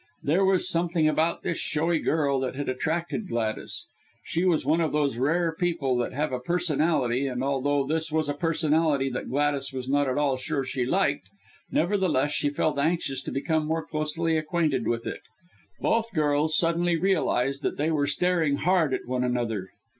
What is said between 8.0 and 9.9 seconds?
was a personality that Gladys was